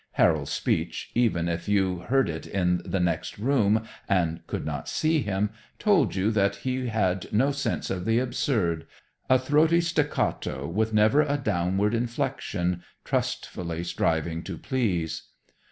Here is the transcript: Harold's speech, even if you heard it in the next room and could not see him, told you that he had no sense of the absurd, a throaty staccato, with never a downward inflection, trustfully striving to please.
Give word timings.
Harold's 0.13 0.49
speech, 0.51 1.11
even 1.13 1.47
if 1.47 1.69
you 1.69 1.99
heard 1.99 2.27
it 2.27 2.47
in 2.47 2.81
the 2.83 2.99
next 2.99 3.37
room 3.37 3.83
and 4.09 4.41
could 4.47 4.65
not 4.65 4.89
see 4.89 5.21
him, 5.21 5.51
told 5.77 6.15
you 6.15 6.31
that 6.31 6.55
he 6.55 6.87
had 6.87 7.31
no 7.31 7.51
sense 7.51 7.91
of 7.91 8.03
the 8.03 8.17
absurd, 8.17 8.87
a 9.29 9.37
throaty 9.37 9.79
staccato, 9.79 10.65
with 10.67 10.91
never 10.91 11.21
a 11.21 11.37
downward 11.37 11.93
inflection, 11.93 12.81
trustfully 13.05 13.83
striving 13.83 14.41
to 14.41 14.57
please. 14.57 15.27